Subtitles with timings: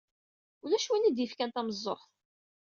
[0.63, 2.09] Ulac win i d-yefkan tameẓẓuɣt.